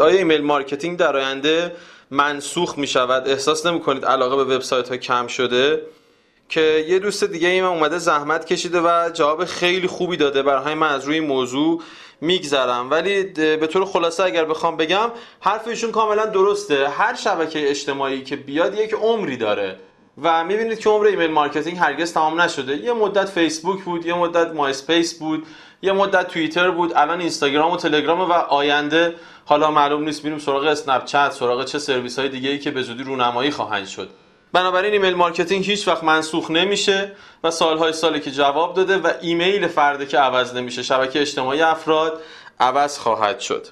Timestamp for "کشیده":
8.44-8.80